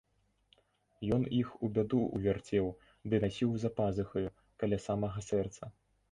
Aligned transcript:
Ён 1.17 1.25
іх 1.39 1.49
у 1.65 1.67
бяду 1.75 1.99
ўвярцеў 2.15 2.67
ды 3.13 3.19
насіў 3.25 3.51
за 3.65 3.69
пазухаю, 3.81 4.23
каля 4.63 4.77
самага 4.87 5.19
сэрца. 5.29 5.69